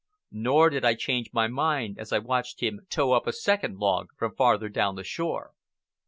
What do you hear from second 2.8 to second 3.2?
tow